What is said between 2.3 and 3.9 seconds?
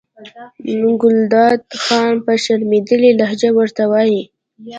شرمېدلې لهجه ورته